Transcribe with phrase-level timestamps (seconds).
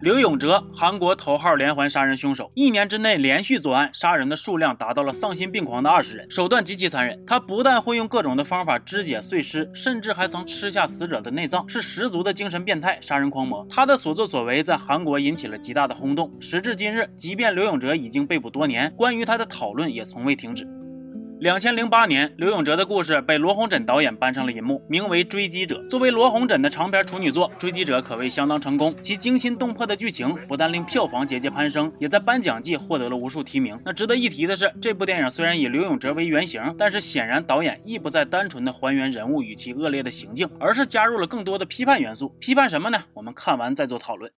[0.00, 7.22] 刘永哲，韩国头号连环杀人凶手，一年之内连续作案，杀人的数量达到了丧心病狂的二十人，手段极其残忍。
[7.26, 13.66] 他不但会用各种的方法肢解碎尸，甚至还曾吃下死者的内脏，是十足的精神变态、杀人狂魔。
[13.68, 16.32] 他的所作所为在韩国引起了极大的轰动。
[16.40, 20.66] 时至今日，即便刘永哲已经被捕多年，关于他的讨论也从未停止。
[21.40, 25.82] 两千零八年，刘永哲的故事被罗红枕导演搬上了银幕，名为《追击者》。
[25.88, 28.94] 作为罗红枕的长篇处女作，《追击者》可谓相当成功。
[29.02, 33.80] 其惊心动魄的剧情不但令票房节节攀升，也在颁奖季获得了无数提名。
[33.86, 42.36] 那值得一提的是，这部电影虽然以刘永哲为原型，但是显然导演亦不再单纯的还原人物与其恶劣的行径，而是加入了更多的批判元素。
[42.38, 43.04] 批判什么呢？
[43.14, 44.30] 我们看完再做讨论。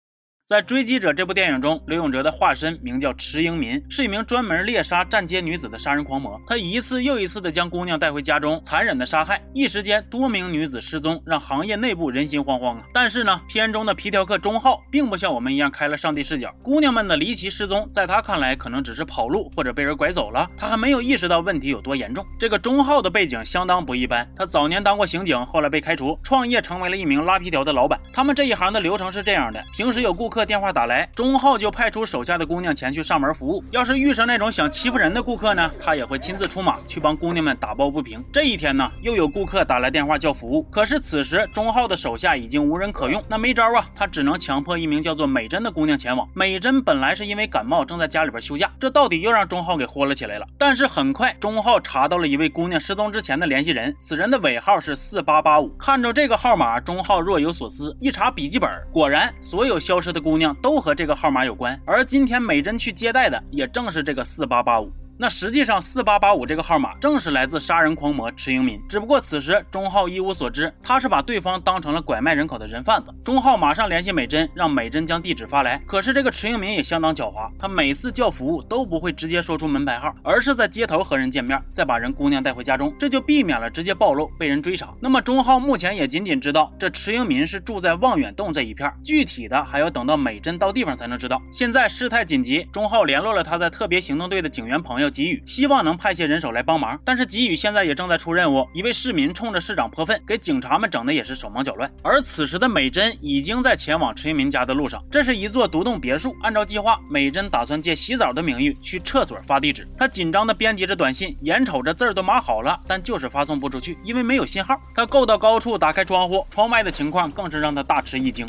[0.52, 6.38] 在《追击者》这部电影中，刘永哲的化身名叫池英民，是一名专门猎杀站街女子的杀人狂魔。
[6.46, 12.84] 他一次又一次的将姑娘带回家中，残忍的杀害，一时间多名女子失踪，让行业内部人心惶惶啊！
[12.94, 22.26] 但是呢，片中的皮条客钟浩并不像我们一样开了上帝视角，姑娘们的离奇失踪，在他看来可能只是跑路或者被人拐走了，他还没有意识到问题有多严重。
[22.38, 27.98] 这个钟浩的背景相当不一般，他早年当过刑警，后来被开除，创业成为了一名拉皮条的老板。
[28.12, 30.41] 他们这一行的流程是这样的：平时有顾客。
[30.46, 33.64] 电话打来，钟浩就派出手下的姑娘前去上门服务。
[33.72, 38.24] 要是遇上那种想欺负人的顾客呢，他也会亲自出马去帮姑娘们打抱不平。
[38.34, 46.28] 这一天呢，又有顾客打来电话叫服务，可是此时钟浩的手下已经无人可用，那没招啊，他只能强迫一名叫做美珍的姑娘前往。
[46.34, 50.48] 美珍本来是因为感冒正在家里边休假，这到底又让钟浩给豁了起来了。
[50.58, 55.70] 但是很快，钟浩查到了一位姑娘失踪之前的联系人，此人的尾号是四八八五。
[55.78, 60.31] 看着这个号码，钟浩若有所思，一查笔记本，果然所有消失的姑。
[60.32, 64.90] 姑娘都和这个号码有关，而今天美珍去接待的也正是这个四八八五。
[65.22, 68.82] 那实际上，四八八五这个号码正是来自杀人狂魔池英民。
[68.90, 73.14] 只不过此时钟浩一无所知，他是把对方当成了拐卖人口的人贩子。
[73.24, 75.80] 钟浩马上联系美珍，让美珍将地址发来。
[75.86, 84.92] 可是这个池英民也相当狡猾，他每次叫服务都不会直接说出门牌号，而是在街头和人见面，再把人姑娘带回家中，这就避免了直接暴露被人追查。
[85.00, 91.40] 那么钟浩目前也仅仅知道这池英民是住在望远洞这一片，具体的还要等到美珍到地方才能知道。
[91.54, 95.11] 现在事态紧急，钟浩联络了他在特别行动队的警员朋友。
[95.12, 98.68] 给予希望能派些人手来帮忙，但是给予现在也正在出任务。
[98.74, 101.92] 一位市民冲着市长泼粪，给警察们整的也是手忙脚乱。
[102.02, 105.04] 而此时的美珍已经在前往池英民家的路上。
[105.12, 109.88] 这是一座独栋别墅，按照计划，美珍打算借洗澡的名义去厕所发地址。
[109.98, 114.80] 她紧张地编辑着短信，眼瞅着字儿都码好了，但就是发送不出去，因为没有信号。
[114.96, 118.48] 她够到高处，打开窗户，窗外的情况更是让她大吃一惊。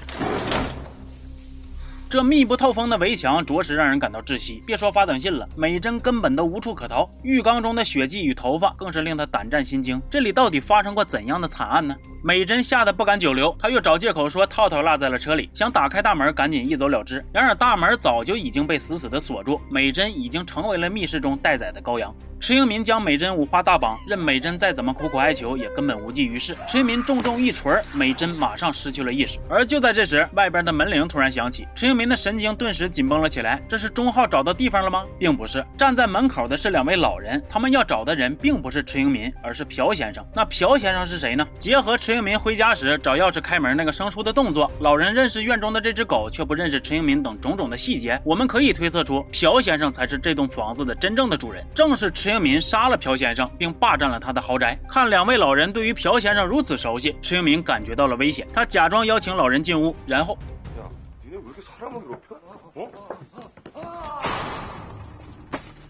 [2.13, 4.63] 这密不透风的围墙着实让人感到窒息。
[4.67, 7.09] 别说发短信了，美珍根本都无处可逃。
[7.23, 9.99] 浴缸中的血迹与头发更是令她胆战心惊。
[10.11, 11.97] 这里到底发生过怎样的惨案呢？
[12.23, 17.25] 美珍吓得不敢久留，她又找借口说套套落在了车里，想打开大门赶紧一走了之。
[17.33, 22.15] 然而大门早就已经被死死的锁住，美珍已经成为了密室中待宰的羔羊。
[22.43, 26.57] 池英民将美珍五花大绑，任美珍再怎么苦苦哀求，也根本无济于事。
[26.67, 29.39] 池英民重重一锤，美珍马上失去了意识。
[29.49, 33.63] 而就在这时，外边的门铃突然响起，池英民的神经顿时紧绷了起来。
[33.69, 35.05] 这是钟浩找到地方了吗？
[35.21, 40.27] 并不是，站在门口的是两位老人，他们要找的人并不是池英民，而是朴先生。
[40.35, 41.47] 那朴先生是谁呢？
[41.61, 52.32] 结合池英民回家时找钥匙开门那个生疏的动作，老人认识院中的这只狗，却不认识池英民等种种的细节，我们可以推测出朴先生才是这栋房子的真正的主人，正是池。
[52.33, 54.79] 平民杀了朴先生，并霸占了他的豪宅。
[54.89, 58.49] 看两位老人对于朴先生如此熟悉，池英民感觉到了危险。
[58.55, 60.39] 他假装邀请老人进屋，然后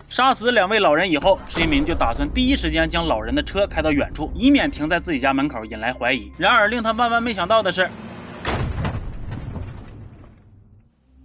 [0.08, 6.32] 杀死两位老人以后，池英民就打算第一时间将老人的车开到远处，以免停在自己家门口引来怀疑。
[6.36, 7.88] 然而令他万万没想到的是。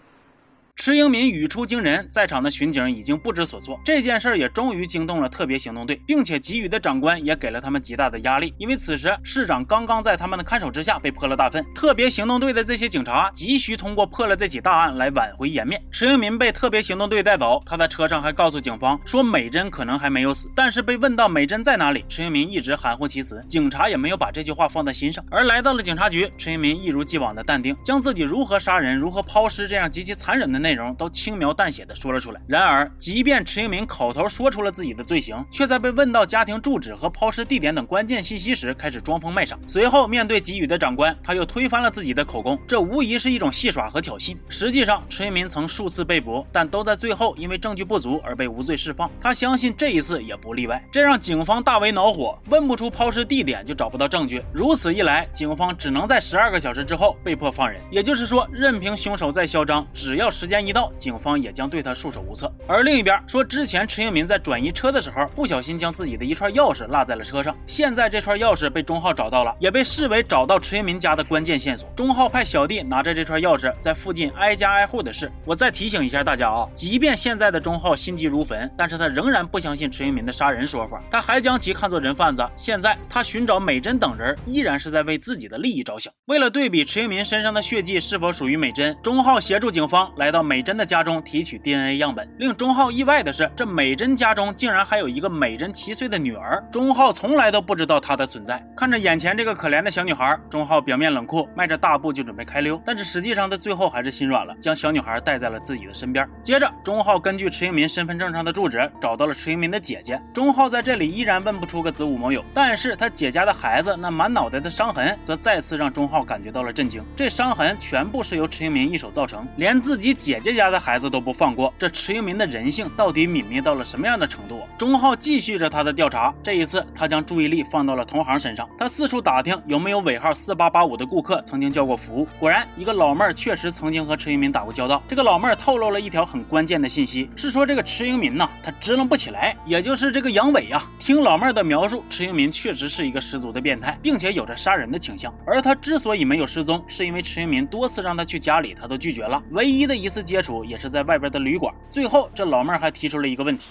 [0.84, 3.80] 池英民语出惊人，在场的巡警已经不知所措。
[3.84, 11.64] 这件事儿也终于惊动了特别行动队，并且给予的长官也给了他们极大的压力，因为此时市长刚刚在他们的看守之下被泼了大粪。
[11.72, 15.80] 特别行动队的这些警察急需通过破了这起大案来挽回颜面。
[15.92, 25.24] 池英民被特别行动队带走，他在车上还告诉警方说美珍可能还没有死，但是被问到美珍在哪里，池英民一直含糊其辞，警察也没有把这句话放在心上。
[25.30, 32.40] 而来到了警察局，池英民一如既往的淡定，将自己如何杀人、如何抛尸这样极其残忍的内内容都轻描淡写的说了出来。
[32.46, 39.58] 然而，即便池英民口头说出了自己的罪行，却在被问到家庭住址和抛尸地点等关键信息时，开始装疯卖傻。
[39.68, 44.34] 随后，面对给予的长官，他又推翻了自己的口供，这无疑是一种戏耍和挑衅。
[44.48, 49.10] 实际上，池英民曾数次被捕，但都在最后因为证据不足而被无罪释放。
[49.20, 52.38] 他相信这一次也不例外，这让警方大为恼火。
[52.48, 57.78] 问不出抛尸地点，就找不到证据，如此一来，警方只能在十二个小时之后被迫放人。
[57.90, 62.52] 也就是说，任凭凶手再嚣张，只要时间 一到，警方也将对他束手无策。
[62.66, 71.88] 而另一边说，之前池英民在转移车的时候，不小心将自己的一串钥匙落在了车上，现在这串钥匙被钟浩找到了，也被视为找到池英民家的关键线索。
[71.96, 75.30] 钟浩派小弟拿着这串钥匙，在附近挨家挨户的试。
[75.44, 82.46] 我再提醒一下大家啊，即便现在的钟浩心急如焚，但是他仍然不相信池英民的杀人说法，他还将其看作人贩子。
[82.56, 86.12] 现在他寻找美珍等人，依然是在为自己的利益着想。
[86.26, 92.28] 为了对比池英民身上的血迹是否属于美珍，钟浩协助警方来到美美珍的家中提取 DNA 样本。
[92.36, 98.62] 令钟浩意外的是，这美珍家中竟然还有一个美珍七岁的女儿，钟浩从来都不知道她的存在。
[98.76, 106.28] 看着眼前这个可怜的小女孩，钟浩表面冷酷，迈着大步就准备开溜，但是实际上他最后还是心软了，将小女孩带在了自己的身边。
[106.42, 110.20] 接着，钟浩根据池英民身份证上的住址找到了池英民的姐姐。
[110.34, 117.02] 钟浩在这里依然问不出个子午卯酉，但是他姐家的孩子那满脑袋的伤痕，则再次让钟浩感觉到了震惊。
[117.16, 121.72] 这伤痕全部是由池英民一手造成，连自己姐姐家的孩子都不放过。
[121.78, 124.60] 这池英民的人性到底泯灭到了什么样的程度？
[124.76, 132.26] 钟浩继续着他的调查，这一次他将注意力放到了同行身上，他四处打听有没有尾号四八八五的顾客曾经叫过服务。
[132.40, 135.02] 果然，一个老妹儿确实曾经和池英民打过交道。
[135.06, 140.82] 这个老妹儿透露了一条很关键的信息，是说这个池英民呐，他支棱不起来，也就是这个阳痿呀。
[140.98, 145.32] 听老妹儿的描述，池英民确实是一个十足的变态，并且有着杀人的倾向。
[145.46, 149.40] 而他之所以没有失踪，是因为池英民多次让他去家里，他都拒绝了。
[149.50, 151.74] 唯一的一次接触也是在外边的旅馆。
[151.90, 153.68] 最后这老妹儿还提出了一个问题。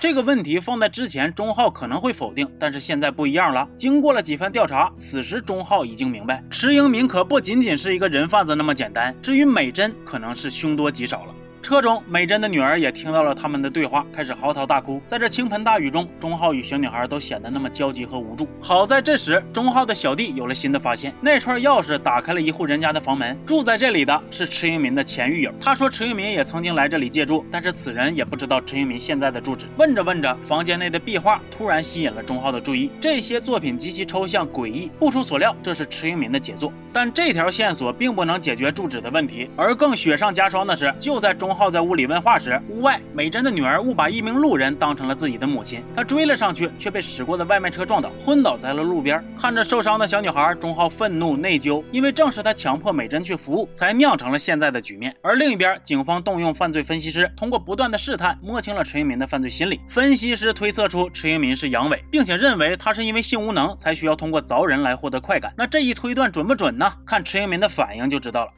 [0.00, 3.68] 这个问题放在之前钟浩可能会否定但是现在不一样了。
[3.76, 11.43] 经过了几番调查此时钟浩已经明白池英明可不仅仅是一个人贩子那么简单至于美珍可能是凶多吉少了。
[11.64, 15.00] 车中，美珍的女儿也听到了他们的对话，开始嚎啕大哭。
[15.08, 18.46] 在这倾盆大雨中，钟浩与小女孩都显得那么焦急和无助。
[18.60, 25.50] 好在这时，钟浩的小弟有了新的发现，那串钥匙打开了一户人家的房门，住在这里的是池英民的前狱友。
[25.58, 29.64] 他说池英民也曾经来这里借住，但是此人也不知道池英民现在的住址。
[29.78, 32.90] 问着问着，房间内的壁画突然吸引了钟浩的注意。
[33.00, 36.70] 这些作品极其抽象诡异，不出所料，这是池英民的杰作。
[36.92, 49.24] 但这条线索并不能解决住址的问题，而更雪上加霜的是，就在钟钟浩在屋里问话时，屋外美珍的女儿误把一名路人当成了自己的母亲，她追了上去，却被驶过的外卖车撞倒，昏倒在了路边。
[49.38, 55.14] 看着受伤的小女孩，钟浩愤怒内疚，因为正是他强迫美珍去服务，才酿成了现在的局面。
[55.22, 59.80] 而另一边，警方动用犯罪分析师，通过不断的试探，摸清了池英民的犯罪心理。
[59.88, 65.54] 分析师推测出池英民是阳痿，并且认为他是因为性无能，才需要通过凿人来获得快感。
[65.56, 66.92] 那这一推断准不准呢？
[67.06, 68.50] 看池英民的反应就知道了。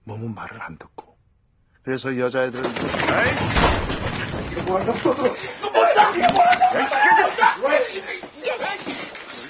[0.00, 1.16] 섹스를 하고 싶은데 몸은 말을 안 듣고
[1.82, 2.70] 그래서 여자애들은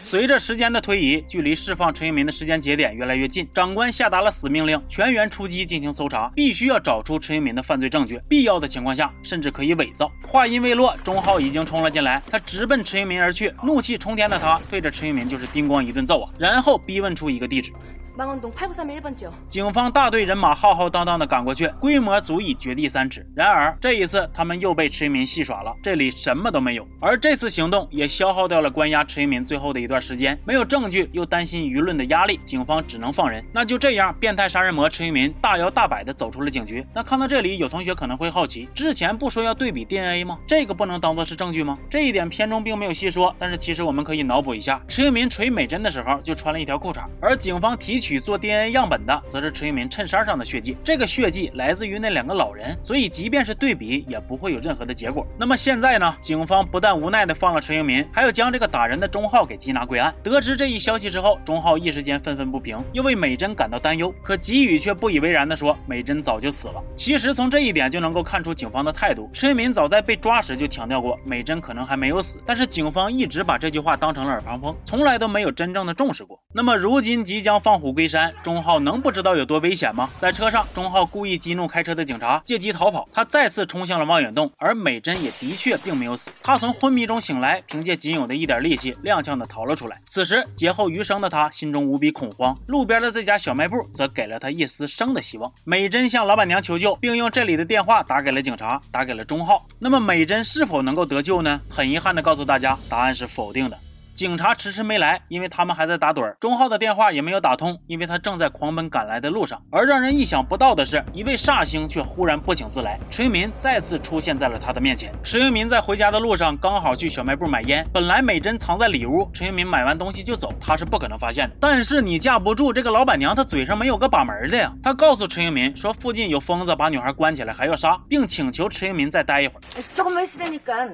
[0.03, 10.13] 随着时间的推移，距离释放陈一民的时间节点越来越近，长官下达了死命令，全员出击进行搜查，必须要找出陈一民的犯罪证据，必要的情况下，甚至可以伪造。
[10.25, 17.73] 话音未落，钟浩已经冲了进来，他直奔陈一民而去，怒气冲天的他对着陈一民就是叮咣一顿揍啊，然后逼问出一个地址。
[18.21, 19.31] 망원동 8931번지요.
[19.47, 23.27] 警方大队人马浩浩荡荡的赶过去，规模足以掘地三尺。
[23.35, 26.89] 然而这一次，他们又被池一民戏耍了，这里什么都没有。
[26.99, 30.39] 而这次行动也消耗掉了关押池一民最后的一段时间。
[30.47, 33.45] 没有证据，又担心舆论的压力，警方只能放人。
[33.53, 36.87] 那就这样，变态杀人魔池一民大摇大摆的走出了警局。
[36.95, 40.39] 那看到这里，有同学可能会好奇，之前不说要对比 DNA 吗？
[40.47, 41.77] 这个不能当做是证据吗？
[41.91, 50.76] 这一点片中并没有细说，但是其实我们可以脑补一下，池一民锤美珍的时候就穿了一条裤衩，而警方提取 取做 DNA 样本的，则是池英民衬衫上的血迹。
[50.84, 55.26] 这个血迹来自于那两个老人，所以即便是对比，也不会有任何的结果。
[55.38, 56.14] 那么现在呢？
[56.22, 60.14] 警方不但无奈的放了池英民，还要将这个打人的钟浩给缉拿归案。
[60.22, 64.14] 得知这一消息之后，钟浩一时间愤愤不平，又为美珍感到担忧。
[64.22, 66.84] 可给予却不以为然的说，美珍早就死了。
[66.96, 69.30] 其实从这一点就能够看出警方的态度。
[69.32, 76.38] 池英民早在被抓时就强调过，美珍可能还没有死，但是警方一直把这句话当成了耳旁风，从来都没有真正的重视过。
[76.54, 80.10] 那么如今即将放虎归山，钟浩能不知道有多危险吗？
[80.20, 83.08] 在车上，钟浩故意激怒开车的警察，借机逃跑。
[83.14, 86.32] 他再次冲向了望远洞，而美珍也的确并没有死。
[86.42, 89.98] 他从昏迷中醒来，凭借仅有的一点力气，踉跄的逃了出来。
[90.08, 92.58] 此时劫后余生的他心中无比恐慌。
[92.68, 95.52] 路边的这家小卖部则给了他一丝生的希望。
[95.64, 99.66] 美珍向老板娘求救，并用这里的电话打给了警察，打给了钟浩。
[99.80, 101.62] 那么美珍是否能够得救呢？
[101.70, 103.78] 很遗憾的告诉大家，答案是否定的。
[104.15, 106.35] 警察迟迟没来，因为他们还在打盹儿。
[106.41, 109.63] 钟浩的电话也没有打通，因为他正在狂奔赶来的路上。
[109.71, 112.99] 而让人意想不到的是，一位煞星却忽然不请自来。
[113.11, 115.13] 池英民再次出现在了他的面前。
[115.23, 121.57] 池英民在回家的路上刚好去小卖部买烟，本来美珍藏在里屋，池英民买完东西就走，他是不可能发现的。
[121.61, 124.73] 但是你架不住这个老板娘，她嘴上没有个把门的呀。
[124.83, 129.61] 她告诉池英民说，附近有疯子把女孩关起来还要杀，并请求池英民再待一会儿。
[129.95, 130.89] 조금만 있으라니까.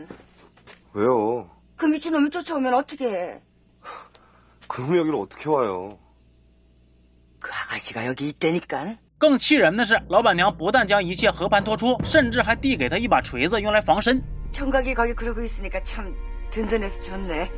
[0.92, 1.47] 왜요?
[1.76, 3.40] 그 미친놈이 쫓아오면 어떡해.
[4.69, 5.99] 그놈이 여기를 어떻게 와요?
[7.40, 14.23] 그 아가씨가 여기 있다니까.更气人的是，老板娘不但将一切和盘托出，甚至还递给他一把锤子，用来防身。
[14.50, 16.12] 청각이 거기 그러고 있으니까 참
[16.50, 17.50] 든든해서 좋네.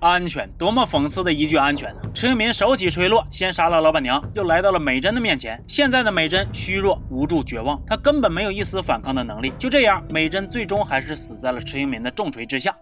[0.00, 2.02] 安全，多么讽刺的一句安全呢！
[2.14, 5.62] 池英民手起锤落，先杀了老板娘，又来到了美珍的面前。
[5.68, 9.52] 现在的美珍虚弱、无助、绝望，她根本没有一丝反抗的能力。
[9.58, 12.74] 就这样，美珍最终还是死在了池英民的重锤之下。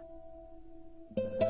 [1.16, 1.43] Thank you.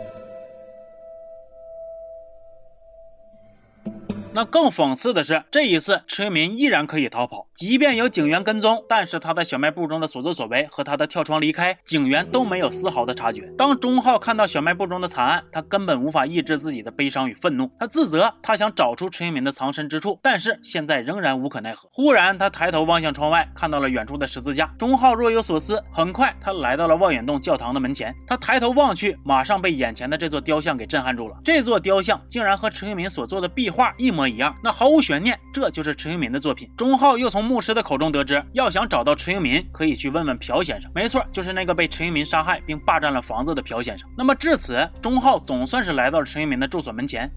[4.35, 13.47] 那更讽刺的是，这一次池英民依然可以逃跑，即便有警员跟踪，但是他在小卖部中的所作所为和他的跳窗离开，警员都没有丝毫的察觉。
[13.55, 21.87] 当钟浩看到小卖部中的惨案，他根本无法抑制自己的悲伤与愤怒，他自责，他想找出池英民的藏身之处，但是现在仍然无可奈何。
[21.93, 24.73] 忽然，他抬头望向窗外，看到了远处的十字架。
[24.79, 31.37] 钟浩若有所思，很快他来到了望远洞教堂的门前，他抬头望去，马上被眼前的这座雕像给震撼住了。
[31.43, 36.69] 这座雕像竟然和池英民所做的壁画一模一样，那毫无悬念，这就是池英民的作品。
[36.77, 40.91] 钟浩又从牧师的口中得知，要想找到池英民，可以去问问朴先生。
[40.93, 44.09] 没错，就是那个被池英民杀害并霸占了房子的朴先生。
[44.17, 47.29] 那么至此，钟浩总算是来到了池英民的住所门前。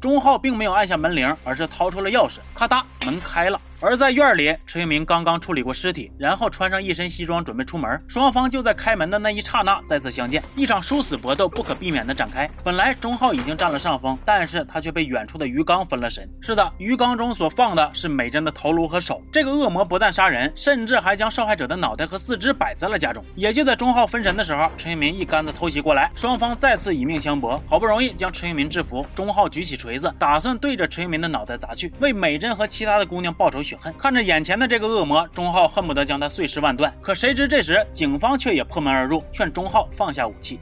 [0.00, 3.60] 钟浩并没有按下门铃，而是掏出了钥匙，咔嗒，门开了。
[3.80, 8.02] 而在院里，池英明刚刚处理过尸体，然后穿上一身西装准备出门。
[8.08, 12.50] 双方就在开门的那一刹那再次相见，一场殊死搏斗不可避免的展开。
[12.64, 16.28] 本来钟浩已经占了上风，但是他却被远处的鱼缸分了神。
[16.40, 19.22] 是的，鱼缸中所放的是美珍的头颅和手。
[19.32, 23.24] 这个恶魔不但杀人，甚至还将受害者的脑袋和四肢摆在了家中。
[23.36, 27.62] 也就在钟浩分神的时候，陈一鸣一杆子偷袭过来，双方再次以命相搏。
[27.68, 33.92] 好不容易将陈一鸣制服，钟浩举起锤子，打算对着陈一鸣的脑袋砸去，为美珍和其他的姑娘报仇血恨。
[33.98, 36.92] 看着眼前的这个恶魔，钟浩恨不得将他碎尸万段。
[37.02, 40.58] 可谁知这时警方却也破门而入，劝钟浩放下武器。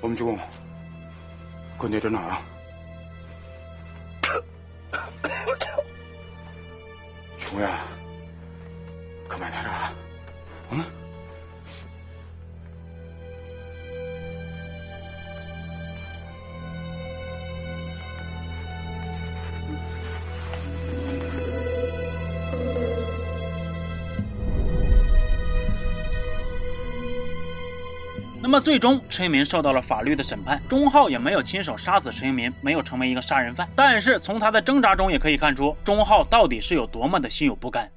[0.00, 0.42] 我们去问问，
[1.78, 2.42] 滚队长哪啊？
[7.38, 7.70] 琼呀。
[28.52, 33.66] 那么最终，陈一民受到了法律的审判，钟浩也没有亲手杀死陈一民，没有成为一个杀人犯。
[33.74, 37.90] 但是从他的挣扎中也可以看出，钟浩到底是有多么的心有不甘。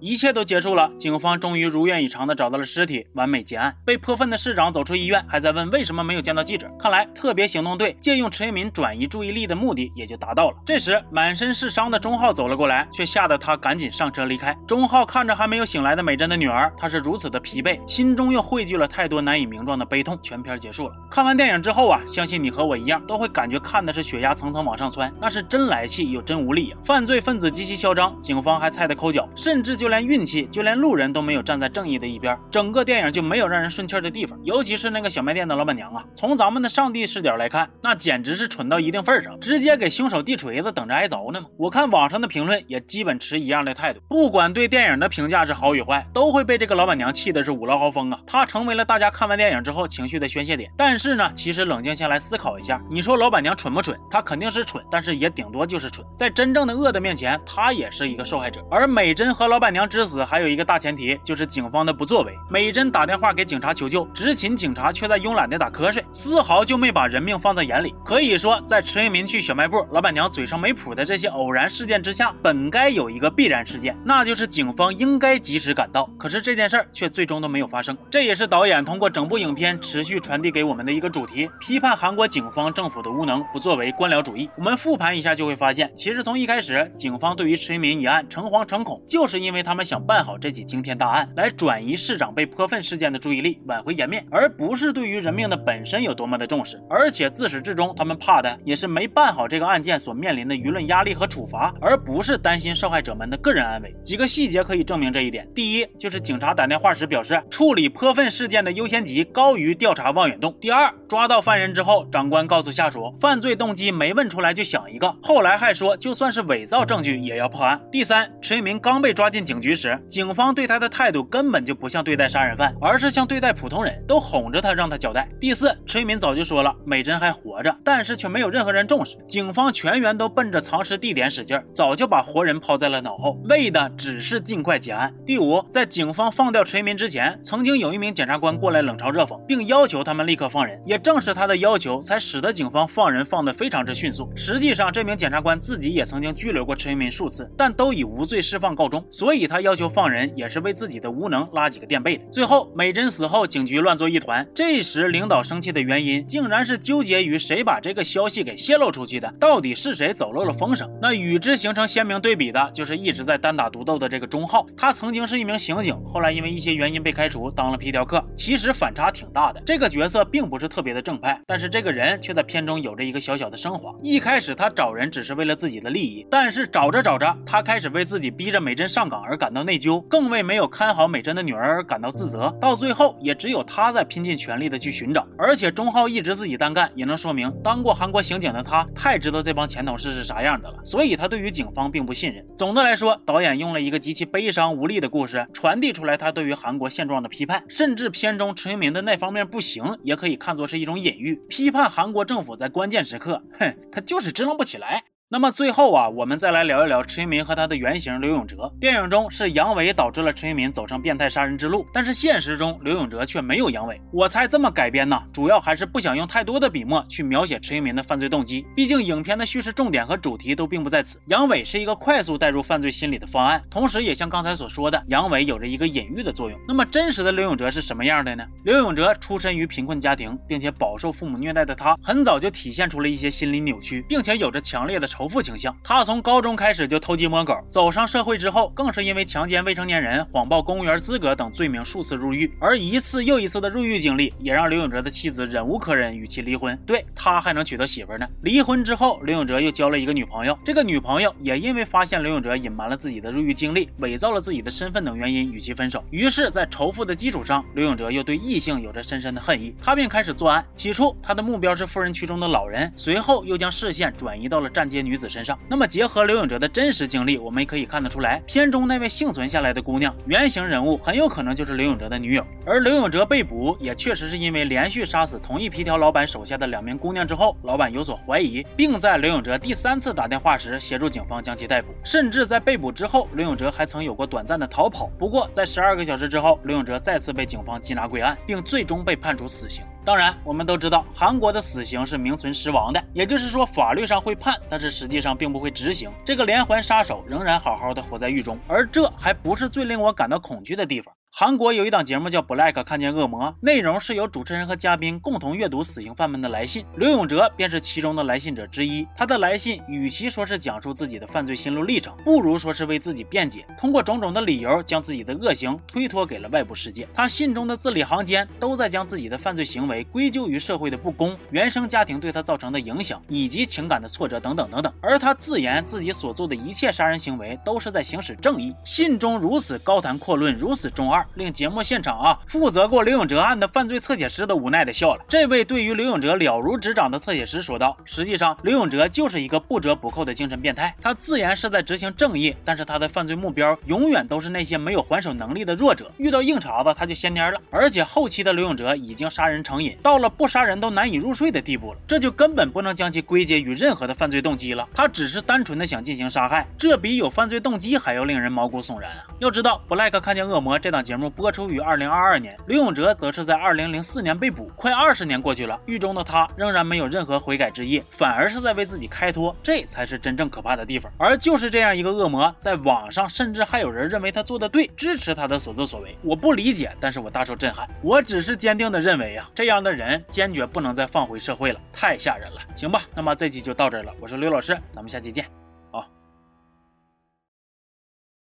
[0.00, 3.76] 一切都结束了，警方终于如愿以偿的找到了尸体，完美结案。
[3.84, 6.70] 被泼粪的市长走出医院，还在问为什么没有见到记者。
[6.78, 10.56] 看来特别行动队借用陈一民转移注意力的目的也就达到了。
[10.66, 14.56] 这时，满身是伤的钟浩走了过来，却吓得他赶紧上车离开。
[14.66, 20.18] 钟浩看着还没有醒来的美珍的女儿，他是如此的疲惫，心中又汇聚了太多难以名状的悲痛。
[20.22, 20.94] 全片结束了。
[21.10, 26.78] 看完电影之后啊，相信你和我一样，都会感觉看的是血压层层往上窜，那是真来气又真无力啊！
[26.84, 32.38] 犯罪分子极其嚣张，警方还菜得抠脚，甚至就连运气，就连路人都没有站在正义的一边。
[32.50, 41.48] 整个电影就没有让人顺气的地方，尤其是那个小卖店的老板娘啊，从咱们的上帝视角来看，那简直是蠢到一定份上，直接给凶手递锤子，等着挨凿呢嘛！
[41.58, 48.20] 我看网上的评论也基本持一样的态度，不管对电影的评价是好与坏，都会被这个老板娘气的是五老豪风啊！
[48.26, 50.70] 她成为了大家看完电影之后情绪的宣泄点。
[50.76, 53.98] 但是呢，其实冷静下来思考一下，你说老板娘蠢不蠢？
[54.08, 58.64] 她肯定是蠢，但是也顶多就是蠢，在真正的恶的面前，她也是一个受害者。
[58.70, 62.32] 而美珍和老板娘之死还有一个大前提，就是警方的不作为。
[62.48, 67.94] 美珍打电话给警察求救，执勤警察却在慵懒的打瞌睡，丝毫就没把人命放在眼里。
[68.04, 76.08] 可以说，在迟一民去小卖部，老板娘嘴上没谱的这些偶然事件之下，本该有一个必然事件，那就是警方应该及时赶到。
[76.16, 77.98] 可是这件事儿却最终都没有发生。
[78.08, 84.48] 这也是导演通过整部影片持续传递给我们的一个主题：批判韩国警方政府的无能、不作为、官僚主义。
[84.56, 96.80] 我们复盘一下就会发现，其实从一开始，警方对于迟一民一案诚惶诚恐，就是因为他们想办好这起惊天大案，来转移市长被泼粪事件的注意力，挽回颜面，而不是对于人命的本身有多么的重视。
[96.88, 103.94] 而且自始至终，他们怕的也是没办好这个案件所面临的舆论压力和处罚，而不是担心受害者们的个人安危。
[104.04, 117.80] 几个细节可以证明这一点：第一，就是警察打电话时表示，处理泼粪事件的优先级高于调查望远洞；第二，抓到犯人之后，长官告诉下属，犯罪动机没问出来就想一个，后来还说就算是伪造证据也要破案。
[117.90, 125.28] 第三，陈一鸣刚被抓进警警局时，警方对他的态度根本就不像对待杀人犯，而是像对待普通人，都哄着他让他交代。
[125.40, 135.14] 第四，陈一鸣早就说了，美珍还活着，但是却没有任何人重视，警方全员都奔着藏尸地点使劲，早就把活人抛在了脑后，为的只是尽快结案。
[135.24, 144.28] 第五，在警方放掉陈一鸣之前，曾经有一名检察官过来冷嘲热讽，并要求他们立刻放人，也正是他的要求，才使得警方放人放得非常之迅速。
[144.34, 152.24] 实际上，这名检察官自己也曾经拘留过陈一鸣数次，但都以无罪释放告终，所以以他要求放人也是为自己的无能拉几个垫背的。
[152.30, 154.46] 最后，美珍死后，警局乱作一团。
[154.54, 160.90] 这时，领导生气的原因，竟然是纠结于谁把这个消息给泄露出去的，到底是谁走漏了风声？
[161.02, 168.24] 那与之形成鲜明对比的，就是一直在单打独斗的这个钟浩，他曾经是一名刑警，后来因为一些原因被开除，当了皮条客。
[168.34, 173.92] 其实反差挺大的，这个角色并不是特别的正派，但是这个人却在片中有着一个小小的升华。
[174.02, 182.56] 一开始他找人只是为了自己的利益，但是找着找着，他开始为自己逼着美珍上岗而而感到内疚，更为没有看好美珍的女儿而感到自责。
[182.60, 185.26] 到最后，也只有他在拼尽全力的去寻找。
[185.36, 192.46] 而且钟浩一直自己单干，也能说明当过韩国刑警的他太知道这帮前同事是啥样的了，所以他对于警方并不信任。
[192.56, 205.02] 总的来说，导演用了一个极其悲伤无力的故事，传递出来他对于韩国现状的批判，甚至片中陈明的那方面不行，也可以看作是一种隐喻，批判韩国政府在关键时刻，哼，他就是支棱不起来。
[205.34, 208.72] 那么最后啊，我们再来聊一聊陈一民和他的原型刘永哲。
[208.78, 214.00] 电影中是杨伟导致了陈一民走上变态杀人之路，但是现实中刘永哲却没有杨伟。
[214.12, 221.20] 我猜这么改编呢，主要还是不想用太多的笔墨去描写陈一民的犯罪动机，毕竟影片的叙事重点和主题都并不在此。
[221.26, 226.56] 杨伟是一个快速带入犯罪心理的方案，同时也像刚才所说的，杨伟有着一个隐喻的作用。
[226.68, 228.46] 那么真实的刘永哲是什么样的呢？
[228.62, 235.74] 刘永哲出身于贫困家庭，并且饱受父母虐待的他，很早就体现出了一些心理扭曲，并且有着强烈的仇仇富倾向。
[235.82, 242.54] 他从高中开始就偷鸡摸狗，走上社会之后，更是因为强奸未成年人、谎报公务员资格等罪名数次入狱。
[242.60, 246.78] 而一次又一次的入狱经历，也让刘永哲的妻子忍无可忍，与其离婚。
[246.84, 248.28] 对他还能娶到媳妇呢？
[248.42, 250.58] 离婚之后，刘永哲又交了一个女朋友。
[250.62, 256.04] 这个女朋友也因为发现刘永哲隐瞒了自己的入狱经历、伪造了自己的身份等原因，与其分手。
[256.10, 259.74] 于是，在仇富的基础上，刘永哲又对异性有着深深的恨意。
[259.82, 260.62] 他便开始作案。
[260.76, 265.56] 起初，他的目标是富人区中的老人，随后又将视线转移到了站街女女子身上。
[265.68, 272.44] 那么，结合刘永哲的真实经历，我们也可以看得出来，片中那位幸存下来的姑娘，原型人物很有可能就是刘永哲的女友。
[272.66, 281.94] 而刘永哲被捕，也确实是因为连续杀死同一皮条老板手下的两名姑娘之后，老板有所怀疑，并在刘永哲第三次打电话时协助警方将其逮捕。
[282.02, 285.08] 甚至在被捕之后，刘永哲还曾有过短暂的逃跑。
[285.16, 289.84] 不过，在十二个小时之后，刘永哲再次被警方缉拿归案，并最终被判处死刑。
[290.04, 296.10] 当然，我们都知道韩国的死刑是名存实亡的，也就是说法律上会判，但是实际上并不会执行。
[296.26, 301.14] 这个连环杀手仍然好好的活在狱中，而这还不是最令我感到恐惧的地方。
[301.36, 309.04] 韩国有一档节目叫《Black 看见恶魔》，内容是由主持人和嘉宾共同阅读死刑犯们的来信，刘永哲便是其中的来信者之一。
[309.16, 317.08] 他的来信与其说是讲述自己的犯罪心路历程，不如说是为自己辩解，通过种种的理由将自己的恶行推脱给了外部世界。
[317.12, 324.92] 他信中的字里行间都在将自己的犯罪行为归咎于社会的不公、原生家庭对他造成的影响以及情感的挫折等等等等。
[325.00, 328.72] 而他自言自己所做的一切杀人行为都是在行使正义。
[328.84, 331.23] 信中如此高谈阔论，如此中二。
[331.34, 335.24] 令节目现场啊，负责过刘永哲案的犯罪侧写师都无奈的笑了。
[335.28, 340.94] 这位对于刘永哲了如指掌的侧写师说道：“实际上，刘永哲就是一个不折不扣的精神变态。
[341.00, 346.10] 他自言是在执行正义，但是他的犯罪目标永远都是那些没有还手能力的弱者。
[346.18, 347.60] 遇到硬茬子，他就掀蔫了。
[347.70, 351.98] 而且后期的刘永哲已经杀人成瘾，到了不杀人都难以入睡的地步了。
[352.06, 354.88] 这就根本不能将其归结于任何的犯罪动机了。
[354.94, 359.24] 他只是单纯的想进行杀害，这比有犯罪动机还要令人毛骨悚然啊！
[359.38, 361.44] 要知道，《Black 看见恶魔》这档节节目播。
[361.54, 371.12] 出于二零二二年，刘永哲则是在二零零四年被捕，快二十年过去了，狱中的他仍然没有任何悔改之意，反而是在为自己开脱，这才是真正可怕的地方。
[371.16, 376.18] 而就是这样一个恶魔，在网上甚至还有人认为他做的对，支持他的所作所为。
[376.20, 377.88] 我不理解，但是我大受震撼。
[378.02, 382.60] 我只是坚定的认为啊，这样的人坚决不能再放回社会了，太吓人了。
[382.74, 385.63] 行吧，那么这期就到这儿了，我是刘老师，咱们下期见。